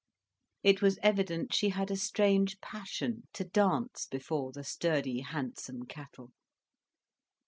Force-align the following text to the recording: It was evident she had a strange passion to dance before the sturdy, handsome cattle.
It 0.63 0.81
was 0.81 0.97
evident 1.03 1.53
she 1.53 1.69
had 1.69 1.91
a 1.91 1.95
strange 1.95 2.59
passion 2.59 3.27
to 3.33 3.43
dance 3.43 4.07
before 4.09 4.51
the 4.51 4.63
sturdy, 4.63 5.19
handsome 5.19 5.85
cattle. 5.85 6.31